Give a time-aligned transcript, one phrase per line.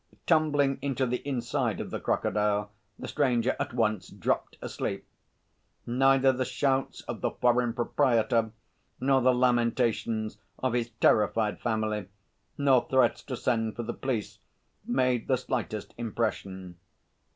[0.25, 5.05] Tumbling into the inside of the crocodile, the stranger at once dropped asleep.
[5.85, 8.51] Neither the shouts of the foreign proprietor,
[8.99, 12.07] nor the lamentations of his terrified family,
[12.57, 14.39] nor threats to send for the police
[14.87, 16.77] made the slightest impression.